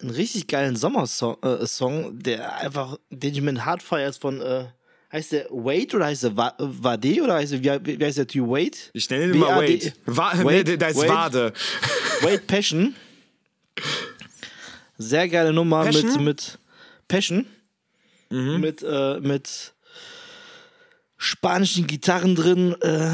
[0.02, 4.42] einen richtig geilen Sommersong, äh, Song, der einfach, den ich mit hart feiere, ist von,
[4.42, 4.66] äh,
[5.12, 8.28] heißt der Wade oder heißt der Wa- Wade oder heißt der, wie, wie heißt der
[8.28, 8.78] Typ Wade?
[8.94, 10.18] Ich nenne ihn mal W-A-D- Wade.
[10.18, 11.10] Wa Wade, nee, da ist Wade.
[11.10, 11.54] Wade.
[12.22, 12.94] Wade Passion.
[14.98, 16.24] Sehr geile Nummer mit, Passion?
[16.24, 16.60] mit
[17.08, 17.46] Passion.
[18.30, 19.74] Mit, äh, mit
[21.18, 22.76] spanischen Gitarren drin.
[22.82, 23.12] Äh,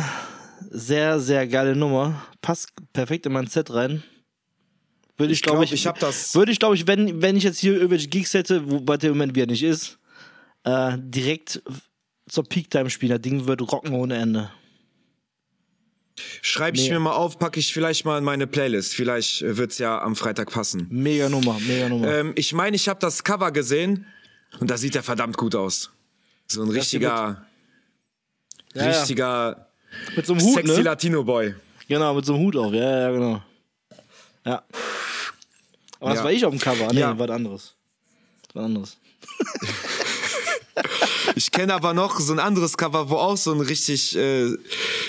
[0.69, 2.25] sehr, sehr geile Nummer.
[2.41, 4.03] Passt perfekt in mein Set rein.
[5.17, 7.35] Würde ich, Ich glaube glaub, ich, ich hab das- Würde ich, glaube ich, wenn, wenn
[7.37, 9.99] ich jetzt hier irgendwelche Gigs hätte, wobei der Moment wie er nicht ist,
[10.63, 11.61] äh, direkt
[12.27, 13.11] zur Peak-Time spielen.
[13.11, 14.49] Das Ding wird rocken ohne Ende.
[16.41, 18.93] Schreibe ich mir mal auf, packe ich vielleicht mal in meine Playlist.
[18.93, 20.87] Vielleicht äh, wird's ja am Freitag passen.
[20.91, 22.07] Mega Nummer, mega Nummer.
[22.07, 24.05] Ähm, ich meine, ich habe das Cover gesehen
[24.59, 25.91] und da sieht er verdammt gut aus.
[26.47, 27.45] So ein richtiger,
[28.73, 28.89] Ja, ja.
[28.99, 29.67] richtiger
[30.15, 30.81] Mit so einem Hut, sexy ne?
[30.81, 31.55] Latino-Boy.
[31.87, 32.73] Genau, mit so einem Hut auf.
[32.73, 33.41] Ja, ja, genau.
[34.45, 34.63] Ja.
[35.99, 36.23] Aber das Ja.
[36.25, 36.91] war ich auf dem Cover.
[36.93, 37.09] Nee, Ja.
[37.17, 37.73] war was anderes.
[38.47, 38.97] Das war was anderes.
[41.35, 44.51] Ich kenne aber noch so ein anderes Cover, wo auch so ein richtig äh,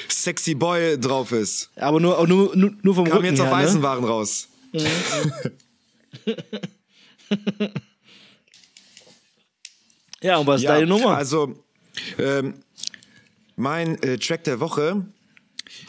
[0.09, 1.69] sexy Boy drauf ist.
[1.77, 3.63] Aber nur, nur, nur, nur vom Kam Rücken jetzt auf her, ne?
[3.63, 4.49] Eisenwaren raus.
[10.23, 11.17] Ja, und was ist deine Nummer?
[11.17, 11.55] Also,
[12.19, 12.55] ähm,
[13.57, 15.05] mein äh, Track der Woche,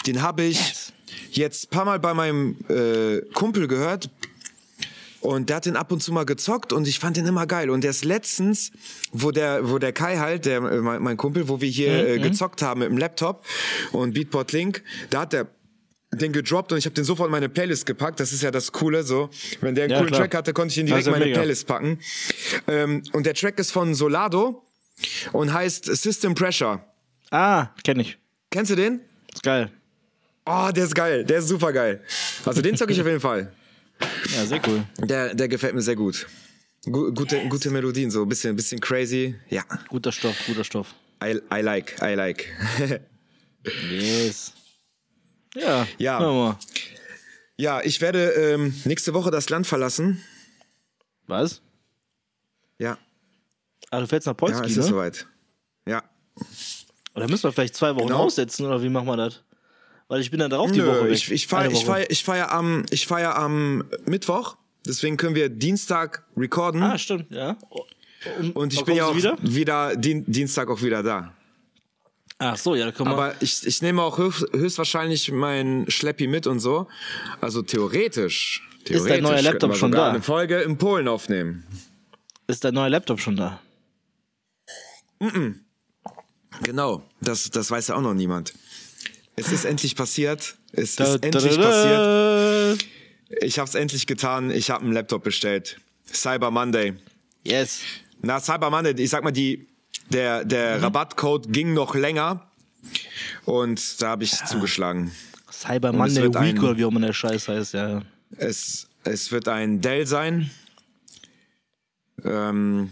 [0.05, 0.93] den habe ich Yes.
[1.31, 4.09] jetzt ein paar Mal bei meinem äh, Kumpel gehört.
[5.21, 7.71] Und der hat den ab und zu mal gezockt und ich fand den immer geil.
[7.71, 8.71] Und der ist letztens,
[9.11, 12.07] wo der, wo der Kai halt, der, äh, mein, mein Kumpel, wo wir hier Mhm,
[12.07, 13.43] äh, gezockt haben mit dem Laptop
[13.91, 15.47] und Beatport Link, da hat der
[16.13, 18.19] den gedroppt und ich habe den sofort in meine Playlist gepackt.
[18.19, 19.29] Das ist ja das Coole, so.
[19.61, 20.21] Wenn der einen Ja, coolen klar.
[20.21, 21.39] Track hatte, konnte ich ihn direkt in meine mega.
[21.39, 21.99] Playlist packen.
[22.67, 24.63] Ähm, und der Track ist von Solado
[25.33, 26.85] und heißt System Pressure.
[27.31, 28.17] Ah, kenn ich.
[28.49, 29.01] Kennst du den?
[29.33, 29.71] Ist geil.
[30.45, 31.23] Oh, der ist geil.
[31.25, 32.03] Der ist super geil.
[32.45, 33.51] Also den zocke ich auf jeden Fall.
[34.35, 34.83] Ja, sehr cool.
[34.99, 36.27] Der, der gefällt mir sehr gut.
[36.85, 39.35] Gu gute, gute Melodien, so ein bisschen, bisschen crazy.
[39.49, 40.93] Ja, Guter Stoff, guter Stoff.
[41.23, 42.45] I, I like, I like.
[43.89, 44.53] Yes.
[45.55, 46.59] Ja, Ja.
[47.57, 50.21] ja, ich werde ähm, nächste Woche das Land verlassen.
[51.27, 51.61] Was?
[52.77, 52.97] Ja,
[53.89, 54.83] Ah, du fährst nach ja, Polski, es ist ne?
[54.83, 55.25] soweit.
[55.87, 56.03] Ja.
[57.15, 58.23] Oder müssen wir vielleicht zwei Wochen Genau.
[58.23, 59.41] aussetzen, oder wie machen wir das?
[60.07, 61.11] Weil ich bin dann darauf die Woche weg.
[61.13, 64.55] ich, ich feiere ich feier, ich feier am, ich feier am Mittwoch.
[64.85, 66.83] Deswegen können wir Dienstag recorden.
[66.83, 67.57] Ah, stimmt, ja.
[68.53, 71.33] und ich wann bin ja auch du wieder, Dien Dienstag auch wieder da.
[72.37, 73.13] Ach so, ja, da können wir.
[73.13, 76.87] Aber ich, ich nehme auch höchst, höchstwahrscheinlich mein Schleppi mit und so.
[77.41, 78.67] Also theoretisch.
[78.83, 80.09] theoretisch dein neuer Laptop schon da?
[80.09, 81.65] Eine Folge in Polen aufnehmen.
[82.47, 83.61] ist dein neuer Laptop schon da?
[86.63, 87.03] Genau.
[87.21, 88.53] Das, das weiß ja auch noch niemand.
[89.35, 90.55] Es ist endlich passiert.
[90.71, 92.81] Es Da, ist endlich da, passiert.
[92.81, 93.45] da.
[93.45, 94.51] Ich habe es endlich getan.
[94.51, 95.79] Ich habe einen Laptop bestellt.
[96.11, 96.93] Cyber Monday.
[97.43, 97.81] Yes.
[98.21, 99.67] Na, Cyber Monday, ich sag mal, die,
[100.09, 100.49] der, Mhm.
[100.49, 102.47] der Rabattcode ging noch länger.
[103.45, 105.11] Und da habe ich zugeschlagen.
[105.51, 108.01] Cyber Monday Week ein- oder wie auch immer der Scheiß heißt, ja.
[108.37, 110.51] Es, es wird ein Dell sein.
[112.23, 112.91] Ähm,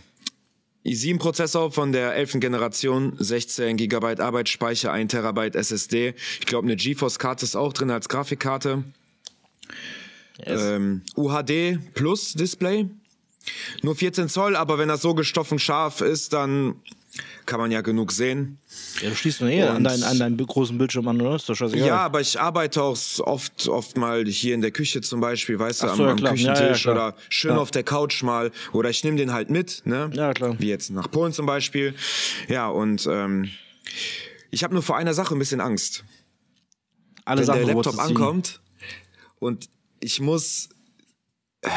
[0.86, 2.39] i7-Prozessor von der 11.
[2.39, 6.13] Generation, 16 GB Arbeitsspeicher, 1 TB SSD.
[6.39, 8.84] Ich glaube, eine GeForce-Karte ist auch drin als Grafikkarte.
[10.46, 10.62] Yes.
[10.62, 12.89] Ähm, UHD Plus Display.
[13.82, 16.76] Nur 14 Zoll, aber wenn das so gestoffen scharf ist, dann
[17.45, 18.58] kann man ja genug sehen.
[19.02, 21.36] ja, du schließt nur eh an deinen, an deinen großen Bildschirm an, oder?
[21.36, 21.88] Ist doch scheißegal.
[21.88, 25.84] Ja, aber ich arbeite auch oft, oft mal hier in der Küche zum Beispiel, weißt
[25.84, 26.17] du, so, am, ja, am.
[26.17, 26.95] Ja, ja, Küchentisch klar.
[26.95, 27.58] oder schön Ja.
[27.58, 28.52] auf der Couch mal.
[28.71, 30.10] Oder ich nehme den halt mit, ne?
[30.13, 30.56] Ja, klar.
[30.60, 31.93] Wie jetzt nach Polen zum Beispiel.
[32.47, 33.49] Ja, und ähm,
[34.49, 36.04] ich habe nur vor einer Sache ein bisschen Angst.
[37.26, 38.60] Alle Wenn Sachen der Laptop ankommt
[39.39, 40.69] und ich muss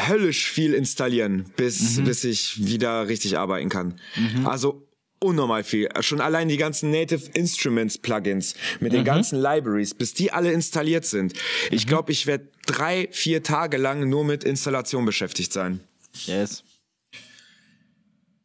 [0.09, 2.03] höllisch viel installieren, bis, Mhm.
[2.05, 3.99] bis ich wieder richtig arbeiten kann.
[4.43, 4.86] Also
[5.19, 5.89] unnormal viel.
[6.01, 8.97] Schon allein die ganzen Native Instruments Plugins mit Mhm.
[8.97, 11.33] den ganzen Libraries, bis die alle installiert sind.
[11.71, 11.89] Ich Mhm.
[11.89, 15.79] glaube, ich werde drei, vier Tage lang nur mit Installation beschäftigt sein.
[16.25, 16.63] Yes.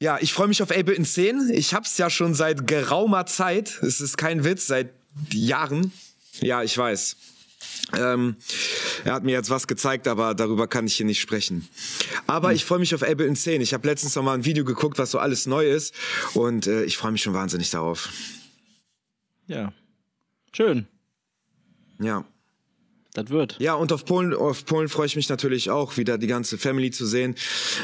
[0.01, 1.51] Ja, ich freue mich auf Ableton 10.
[1.55, 3.79] Ich hab's ja schon seit geraumer Zeit.
[3.83, 4.91] Es ist kein Witz, seit
[5.33, 5.93] Jahren.
[6.41, 7.17] Ja, ich weiß.
[7.97, 8.37] Ähm,
[9.05, 11.69] er hat mir jetzt was gezeigt, aber darüber kann ich hier nicht sprechen.
[12.27, 13.61] Aber ich freue mich auf Ableton 10.
[13.61, 15.95] Ich habe letztens noch mal ein Video geguckt, was so alles neu ist.
[16.35, 18.09] Und äh, ich freue mich schon wahnsinnig darauf.
[19.47, 19.73] Ja.
[20.53, 20.87] Schön.
[21.99, 22.25] Ja.
[23.15, 23.57] Das wird.
[23.59, 26.91] Ja, und auf Polen, auf Polen freue ich mich natürlich auch, wieder die ganze Family
[26.91, 27.35] zu sehen.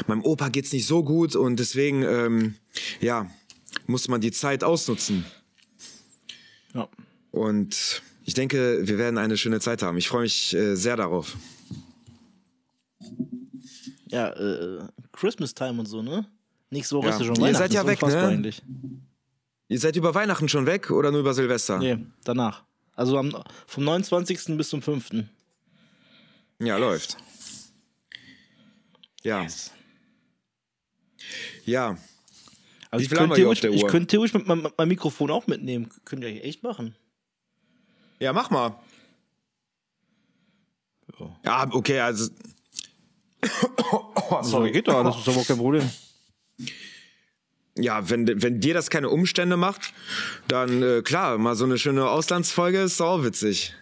[0.07, 2.55] Meinem Opa geht's nicht so gut und deswegen, ähm,
[2.99, 3.29] ja,
[3.85, 5.25] muss man die Zeit ausnutzen.
[6.73, 6.89] Ja.
[7.31, 9.97] Und ich denke, wir werden eine schöne Zeit haben.
[9.97, 11.35] Ich freue mich äh, sehr darauf.
[14.07, 16.27] Ja, äh, Christmas Time und so, ne?
[16.69, 17.13] Nächste Woche Ja.
[17.15, 17.57] ist ja schon Ihr Weihnachten.
[17.57, 18.21] seid ja weg, ne?
[18.27, 18.61] Eigentlich.
[19.67, 21.79] Ihr seid über Weihnachten schon weg oder nur über Silvester?
[21.79, 22.63] Nee, danach.
[22.95, 24.55] Also am, vom 29.
[24.57, 25.09] bis zum 5.
[26.59, 27.17] Ja, läuft.
[29.23, 29.47] Ja.
[31.65, 31.97] Ja.
[32.91, 35.89] Also Wie ich könnte theoretisch, ich könnte theoretisch mit meinem, meinem Mikrofon auch mitnehmen.
[36.05, 36.95] Könnt ihr echt machen.
[38.19, 38.75] Ja, mach mal.
[41.43, 42.31] Ja, okay, also.
[43.91, 45.89] oh, Sorry, geht doch, das ist aber kein Problem.
[47.77, 49.93] Ja, wenn, wenn dir das keine Umstände macht,
[50.49, 53.73] dann äh, klar, mal so eine schöne Auslandsfolge ist auch witzig.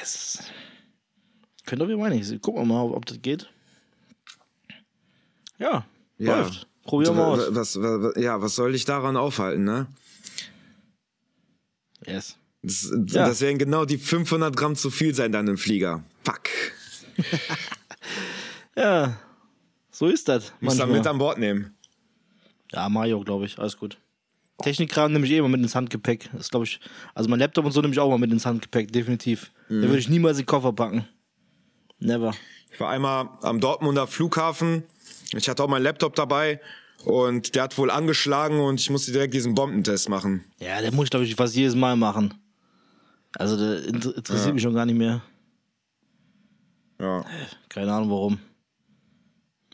[0.00, 0.38] Yes.
[1.66, 2.40] Könnt ihr wie meine ich.
[2.40, 3.50] Gucken wir mal, ob das geht.
[5.58, 6.40] Ja, Ja.
[6.40, 6.66] läuft.
[6.84, 7.40] Probieren wir aus.
[7.50, 9.86] Was, was, ja, was soll dich daran aufhalten, ne?
[12.06, 12.38] Yes.
[12.62, 13.26] Das, Ja.
[13.26, 16.02] das werden genau die 500 Gramm zu viel sein dann im Flieger.
[16.24, 16.42] Fuck.
[18.76, 19.18] Ja,
[19.90, 20.52] so ist das.
[20.60, 20.98] Muss dann manchmal.
[20.98, 21.74] mit an Bord nehmen.
[22.72, 23.58] Ja, Mario, glaube ich.
[23.58, 23.98] Alles gut.
[24.62, 26.30] Technikkram nehme ich eh immer mit ins Handgepäck.
[26.32, 26.80] Das glaube ich.
[27.14, 29.50] Also mein Laptop und so nehme ich auch mal mit ins Handgepäck, definitiv.
[29.68, 31.06] Den würde ich niemals in den Koffer packen.
[31.98, 32.32] Never.
[32.72, 34.84] Ich war einmal am Dortmunder Flughafen.
[35.36, 36.60] Ich hatte auch meinen Laptop dabei
[37.04, 40.44] und der hat wohl angeschlagen und ich musste direkt diesen Bombentest machen.
[40.60, 42.34] Ja, der muss ich, glaube ich, fast jedes Mal machen.
[43.38, 45.22] Also inter- interessiert mich schon gar nicht mehr.
[47.00, 47.24] Ja.
[47.68, 48.38] Keine Ahnung warum.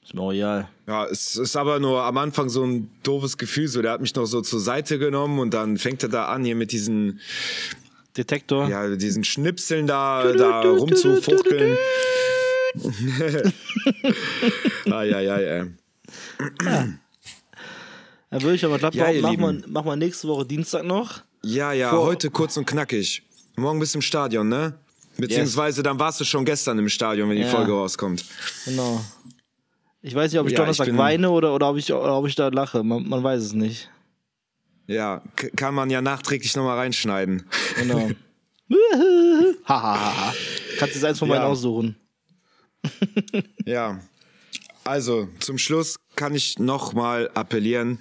[0.05, 0.68] Ist mir auch egal.
[0.87, 3.68] Ja, es ist aber nur am Anfang so ein doofes Gefühl.
[3.68, 6.44] So, der hat mich noch so zur Seite genommen und dann fängt er da an,
[6.44, 7.20] hier mit diesen,
[8.16, 8.68] Detektor.
[8.68, 11.79] ja, diesen Schnipseln da, da rumzufuchteln.
[14.90, 15.66] ah, ja, ja, ja.
[18.31, 19.72] Dann würde ich aber glatt Ja, ihr behaupten, mach, mal, Lieben.
[19.72, 21.22] mach mal nächste Woche Dienstag noch.
[21.42, 23.22] Ja, ja, Vor- heute kurz und knackig.
[23.57, 24.79] Morgen bist du im Stadion, ne?
[25.17, 27.49] Beziehungsweise dann warst du schon gestern im Stadion, wenn die Ja.
[27.49, 28.25] Folge rauskommt.
[28.64, 29.05] Genau.
[30.03, 32.27] Ich weiß nicht, ob ich Ja, Donnerstag ich weine oder, oder, ob ich, oder ob
[32.27, 32.83] ich da lache.
[32.83, 33.90] Man, man weiß es nicht.
[34.87, 35.23] Ja,
[35.57, 37.45] kann man ja nachträglich nochmal reinschneiden.
[37.77, 38.11] Genau.
[39.67, 40.35] Hahaha.
[40.79, 41.47] Kannst jetzt eins von meinen Ja.
[41.47, 41.97] aussuchen.
[43.64, 44.01] Ja.
[44.85, 47.99] Also, zum Schluss kann ich nochmal appellieren.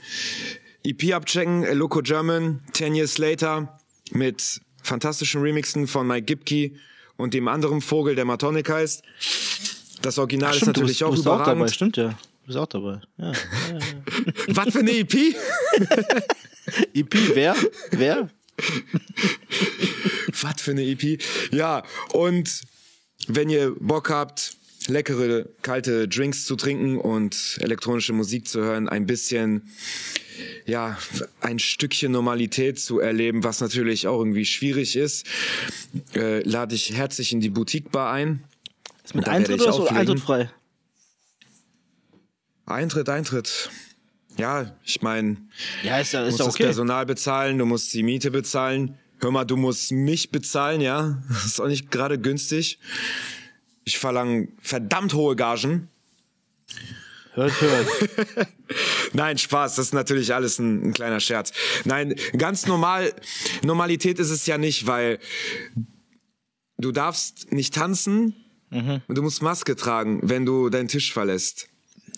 [0.84, 3.80] EP abchecken, A Loco German, 10 Years Later,
[4.12, 6.72] mit fantastischen Remixen von Mike Gipke
[7.18, 9.04] und dem anderen Vogel, der Matonic heißt.
[10.02, 11.68] Das Original ist Stimmt, du natürlich bist, du auch bist auch dabei.
[11.70, 12.10] Stimmt ja.
[12.10, 13.02] Du bist auch dabei.
[13.18, 13.32] Ja.
[14.48, 15.14] Was für eine EP?
[16.94, 17.56] EP, wer?
[17.92, 18.30] Wer?
[20.42, 21.22] Was für eine EP?
[21.52, 22.62] Ja, und
[23.28, 29.06] wenn ihr Bock habt, leckere, kalte Drinks zu trinken und elektronische Musik zu hören, ein
[29.06, 29.70] bisschen,
[30.66, 30.98] ja,
[31.42, 35.26] ein Stückchen Normalität zu erleben, was natürlich auch irgendwie schwierig ist,
[36.16, 38.44] äh, lade ich herzlich in die Boutique Bar ein.
[39.04, 39.88] Ist mit Eintritt oder so.
[39.88, 40.50] Eintritt frei?
[42.66, 43.70] Eintritt, Eintritt.
[44.38, 45.38] Ja, ich meine,
[45.84, 46.64] Ja, ist ja, du ist musst ja das okay.
[46.64, 48.98] Personal bezahlen, du musst die Miete bezahlen.
[49.20, 51.22] Hör mal, du musst mich bezahlen, ja.
[51.30, 52.80] Das ist auch nicht gerade günstig.
[53.84, 55.90] Ich verlange verdammt hohe Gagen.
[57.34, 57.88] Hört, hört.
[59.14, 61.52] Nein, Spaß, das ist natürlich alles ein, ein kleiner Scherz.
[61.86, 63.14] Nein, ganz normal,
[63.64, 65.20] Normalität ist es ja nicht, weil
[66.78, 68.36] du darfst nicht tanzen
[68.72, 71.68] und du musst Maske tragen, wenn du deinen Tisch verlässt.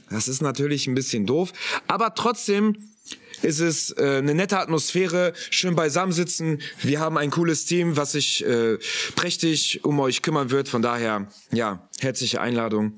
[0.09, 1.51] Das ist natürlich ein bisschen doof,
[1.87, 2.77] aber trotzdem
[3.41, 6.61] ist es äh, eine nette Atmosphäre, schön beisammensitzen.
[6.81, 8.77] Wir haben ein cooles Team, was sich äh,
[9.15, 10.69] prächtig um euch kümmern wird.
[10.69, 12.97] Von daher, ja, herzliche Einladung.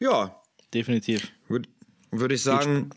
[0.00, 0.38] Ja,
[0.74, 1.32] Definitiv.
[2.10, 2.90] Würde würd ich sagen,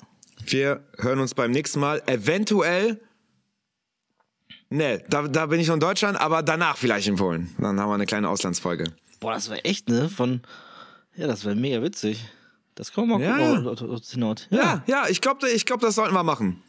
[0.46, 2.02] wir hören uns beim nächsten Mal.
[2.08, 3.00] Eventuell,
[4.70, 7.54] ne, da, da bin ich noch in Deutschland, aber danach vielleicht in Polen.
[7.60, 8.86] Dann haben wir eine kleine Auslandsfolge.
[9.20, 10.10] Boah, das wäre echt, ne?
[10.10, 10.42] Von.
[11.16, 12.26] Ja, das wäre mega witzig.
[12.76, 14.36] Das können wir mal Ja, gucken.
[14.50, 14.58] ja.
[14.58, 16.64] Ja, ja, ich glaube, ich glaub, das sollten wir machen.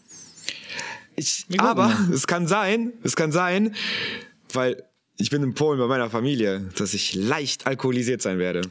[1.14, 2.10] Ich, aber mal.
[2.12, 3.74] es kann sein, es kann sein,
[4.52, 4.82] weil
[5.16, 8.62] ich bin in Polen bei meiner Familie, dass ich leicht alkoholisiert sein werde.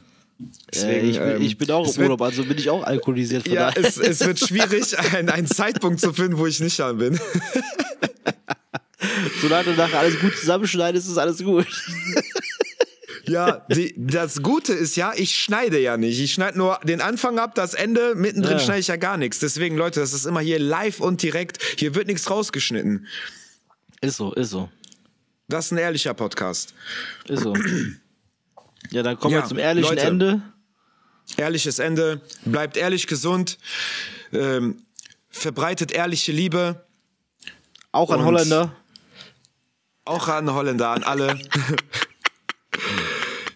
[0.74, 3.44] Äh, ich, bin, ich bin auch im Urlaub, also bin ich auch alkoholisiert.
[3.44, 7.18] Von Ja, es, es wird schwierig, einen, einen Zeitpunkt zu finden, wo ich nüchtern bin.
[9.40, 11.66] Solange du nachher alles gut zusammenschneidest, ist alles gut.
[13.26, 16.20] Ja, die, das Gute ist ja, ich schneide ja nicht.
[16.20, 18.60] Ich schneide nur den Anfang ab, das Ende, mittendrin Ja.
[18.64, 19.38] schneide ich ja gar nichts.
[19.38, 21.62] Deswegen, Leute, das ist immer hier live und direkt.
[21.78, 23.06] Hier wird nichts rausgeschnitten.
[24.00, 24.68] Ist so, ist so.
[25.48, 26.74] Das ist ein ehrlicher Podcast.
[27.28, 27.54] Ist so.
[28.92, 30.06] Ja, dann kommen Ja, wir zum ehrlichen Leute.
[30.06, 30.42] Ende.
[31.36, 32.20] Ehrliches Ende.
[32.44, 33.58] Bleibt ehrlich gesund.
[34.32, 34.82] Ähm,
[35.30, 36.84] verbreitet ehrliche Liebe.
[37.90, 38.74] Auch an Und- Holländer.
[40.04, 41.38] Auch an Holländer, an alle.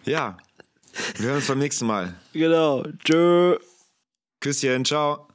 [0.05, 0.37] ja.
[1.17, 2.15] Wir hören uns beim nächsten Mal.
[2.33, 2.83] Genau.
[3.03, 3.57] Tschö.
[4.39, 5.26] Küsschen, ciao.